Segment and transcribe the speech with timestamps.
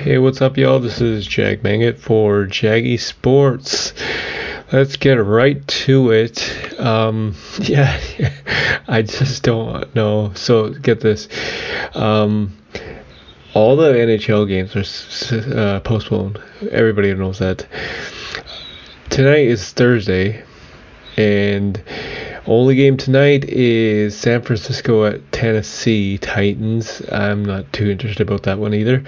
[0.00, 0.80] Hey, what's up, y'all?
[0.80, 3.92] This is Jag Manget for Jaggy Sports.
[4.72, 6.80] Let's get right to it.
[6.80, 8.00] Um, yeah,
[8.88, 10.32] I just don't know.
[10.34, 11.28] So, get this.
[11.94, 12.56] Um,
[13.52, 16.40] all the NHL games are uh, postponed.
[16.70, 17.66] Everybody knows that.
[19.10, 20.42] Tonight is Thursday,
[21.18, 21.84] and
[22.46, 27.02] only game tonight is San Francisco at Tennessee Titans.
[27.12, 29.04] I'm not too interested about that one either.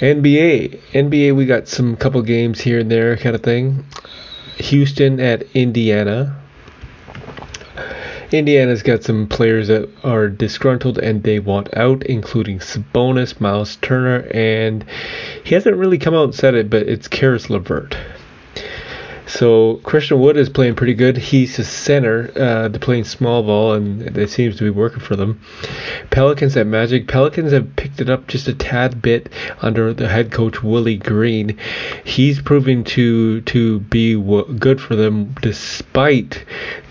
[0.00, 3.84] NBA, NBA, we got some couple games here and there, kind of thing.
[4.58, 6.40] Houston at Indiana.
[8.30, 14.28] Indiana's got some players that are disgruntled and they want out, including Sabonis, Miles Turner,
[14.32, 14.84] and
[15.42, 17.96] he hasn't really come out and said it, but it's Caris LeVert.
[19.28, 21.18] So Christian Wood is playing pretty good.
[21.18, 22.30] He's a center.
[22.34, 25.38] Uh, they're playing small ball, and it seems to be working for them.
[26.10, 27.06] Pelicans at Magic.
[27.08, 31.58] Pelicans have picked it up just a tad bit under the head coach Willie Green.
[32.04, 36.42] He's proving to to be w- good for them despite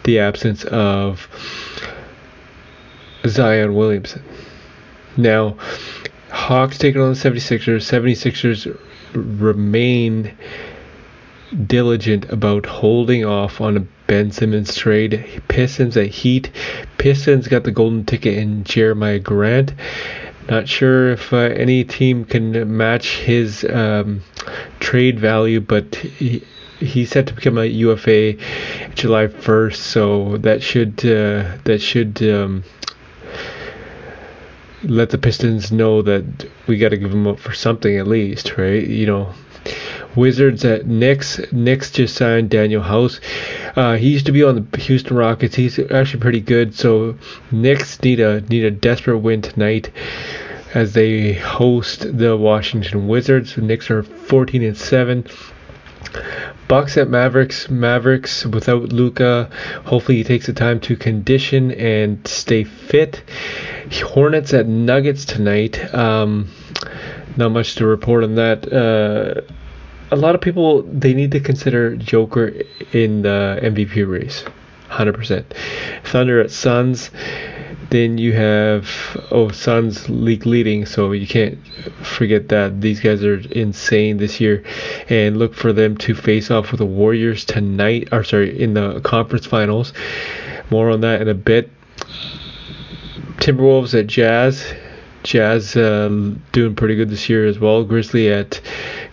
[0.04, 1.28] the absence of
[3.26, 4.24] Zion Williamson.
[5.18, 5.58] Now,
[6.30, 7.82] Hawks taking on the 76ers.
[7.82, 8.80] 76ers
[9.14, 10.38] remain
[11.66, 15.42] diligent about holding off on a Ben Simmons trade.
[15.48, 16.52] Pistons at Heat.
[16.98, 19.74] Pistons got the golden ticket in Jerami Grant.
[20.50, 24.22] Not sure if uh, any team can match his um,
[24.80, 26.44] trade value, but he,
[26.80, 28.34] he's set to become a UFA
[28.96, 32.64] July 1st, so that should uh, that should um,
[34.84, 38.58] let the Pistons know that we got to give him up for something at least,
[38.58, 38.88] right?
[38.88, 39.34] You know,
[40.18, 41.40] Wizards at Knicks.
[41.52, 43.22] Knicks just signed Danuel House.
[43.76, 45.56] Uh, he used to be on the Houston Rockets.
[45.56, 46.76] He's actually pretty good.
[46.76, 47.16] So
[47.52, 49.92] Knicks need a need a desperate win tonight
[50.74, 53.56] as they host the Washington Wizards.
[53.56, 55.26] The Knicks are 14 and 7.
[56.68, 57.70] Bucks at Mavericks.
[57.70, 59.50] Mavericks without Luka.
[59.86, 63.24] Hopefully he takes the time to condition and stay fit.
[64.04, 65.94] Hornets at Nuggets tonight.
[65.94, 66.50] Um,
[67.38, 68.72] not much to report on that.
[68.72, 69.42] Uh,
[70.12, 72.54] a lot of people they need to consider Joker
[72.94, 74.44] in the MVP race.
[74.90, 75.44] 100%.
[76.06, 77.12] Thunder at Suns.
[77.90, 78.90] Then you have
[79.32, 81.58] oh Suns league leading, so you can't
[82.04, 84.64] forget that these guys are insane this year,
[85.08, 88.10] and look for them to face off with the Warriors tonight.
[88.12, 89.94] Or sorry, in the conference finals.
[90.70, 91.72] More on that in a bit.
[93.38, 94.74] Timberwolves at Jazz.
[95.28, 96.08] Jazz uh,
[96.54, 97.84] doing pretty good this year as well.
[97.84, 98.62] Grizzly at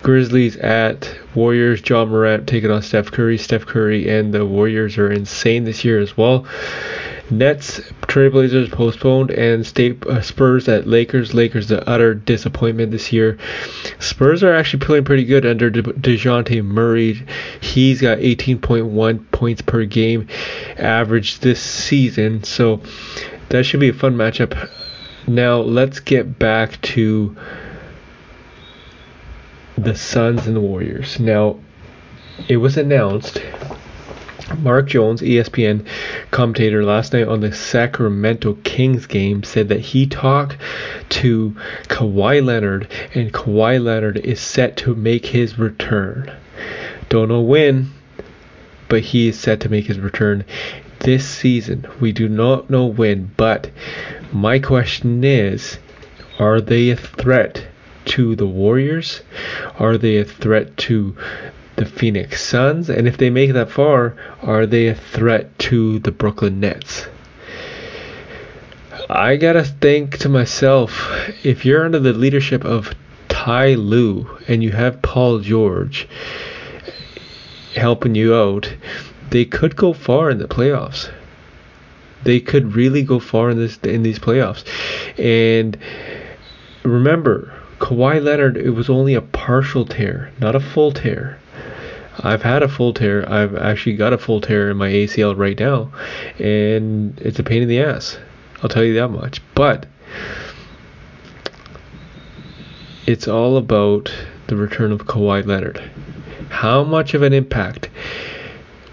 [0.03, 1.83] Grizzlies at Warriors.
[1.89, 3.37] Ja Morant taking on Steph Curry.
[3.37, 6.47] Steph Curry and the Warriors are insane this year as well.
[7.31, 11.35] Nets, Trailblazers postponed, and State uh, Spurs at Lakers.
[11.35, 13.37] Lakers the utter disappointment this year.
[13.99, 17.27] Spurs are actually playing pretty good under De- Dejounte Murray.
[17.61, 20.29] He's got 18.1 points per game
[20.77, 22.81] average this season, so
[23.49, 24.71] that should be a fun matchup
[25.27, 27.37] now let's get back to
[29.77, 31.19] the Suns and the Warriors.
[31.19, 31.59] Now
[32.49, 33.43] it was announced
[34.59, 35.87] Mark Jones, ESPN
[36.31, 40.59] commentator last night on the Sacramento Kings game, said that he talked
[41.09, 41.57] to
[41.89, 46.31] Kawhi Leonard and Kawhi Leonard is set to make his return.
[47.09, 47.91] Don't know when,
[48.89, 50.45] but he is set to make his return
[51.05, 51.87] this season.
[52.01, 53.71] We do not know when, but
[54.33, 55.79] my question is
[56.39, 57.67] are they a threat
[58.07, 59.23] to the Warriors?
[59.79, 61.17] Are they a threat to
[61.77, 62.91] the Phoenix Suns?
[62.91, 67.07] And if they make that far, are they a threat to the Brooklyn Nets?
[69.09, 72.95] I gotta think to myself if you're under the leadership of
[73.29, 76.09] Ty Lue and you have Paul George
[77.75, 78.73] helping you out,
[79.35, 81.11] they could go far in the playoffs
[82.25, 84.65] they could really go far in this in these playoffs.
[85.19, 85.79] And
[86.83, 91.39] remember, Kawhi Leonard, it was only a partial tear, not a full tear.
[92.21, 93.31] I've had a full tear.
[93.31, 95.93] I've actually got a full tear in my ACL right now,
[96.39, 98.19] and it's a pain in the ass.
[98.63, 99.43] I'll tell you that much.
[99.55, 99.87] But
[103.07, 104.15] it's all about
[104.47, 105.83] the return of Kawhi Leonard.
[106.49, 107.91] How much of an impact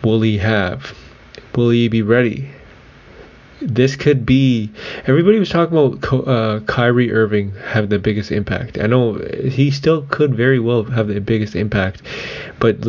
[0.04, 0.96] will he have?
[1.56, 2.52] Will he be ready?
[3.62, 4.72] this could be.
[5.06, 8.80] Everybody was talking about uh, Kyrie Irving having the biggest impact.
[8.80, 12.02] I know he still could very well have the biggest impact,
[12.60, 12.84] but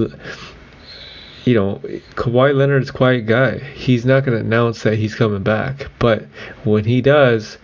[1.44, 1.80] you know,
[2.14, 3.58] Kawhi Leonard is a quiet guy.
[3.58, 6.24] He's not going to announce that he's coming back, but
[6.64, 7.58] when he does,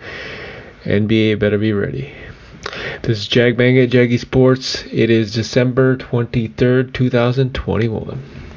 [0.85, 2.13] NBA better be ready.
[3.03, 4.85] This is Jag Bang at Jaggy Sports.
[4.93, 8.48] It is December 23rd, 2021.